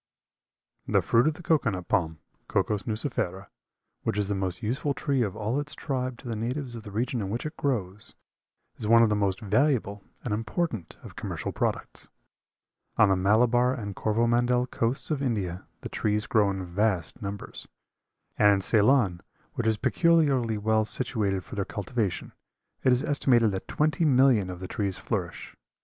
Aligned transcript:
The 0.87 1.03
fruit 1.03 1.27
of 1.27 1.35
the 1.35 1.43
cocoa 1.43 1.69
nut 1.69 1.87
palm, 1.87 2.17
(Cocos 2.47 2.85
nucifera), 2.87 3.49
which 4.01 4.17
is 4.17 4.29
the 4.29 4.33
most 4.33 4.63
useful 4.63 4.95
tree 4.95 5.21
of 5.21 5.35
all 5.35 5.59
its 5.59 5.75
tribe 5.75 6.17
to 6.17 6.27
the 6.27 6.35
natives 6.35 6.73
of 6.73 6.81
the 6.81 6.89
regions 6.91 7.21
in 7.21 7.29
which 7.29 7.45
it 7.45 7.55
grows, 7.55 8.15
is 8.77 8.87
one 8.87 9.03
of 9.03 9.09
the 9.09 9.15
most 9.15 9.41
valuable 9.41 10.03
and 10.23 10.33
important 10.33 10.97
of 11.03 11.15
commercial 11.15 11.51
products. 11.51 12.07
On 12.97 13.09
the 13.09 13.15
Malabar 13.15 13.75
and 13.75 13.95
Corvomandel 13.95 14.65
coasts 14.71 15.11
of 15.11 15.21
India 15.21 15.67
the 15.81 15.87
trees 15.89 16.25
grow 16.25 16.49
in 16.49 16.65
vast 16.65 17.21
numbers; 17.21 17.67
and 18.39 18.53
in 18.53 18.61
Ceylon, 18.61 19.21
which 19.53 19.67
is 19.67 19.77
peculiarly 19.77 20.57
well 20.57 20.83
situated 20.83 21.43
for 21.43 21.53
their 21.53 21.63
cultivation, 21.63 22.33
it 22.83 22.91
is 22.91 23.03
estimated 23.03 23.51
that 23.51 23.67
twenty 23.67 24.03
millions 24.03 24.49
of 24.49 24.61
the 24.61 24.67
trees 24.67 24.97
flourish. 24.97 25.55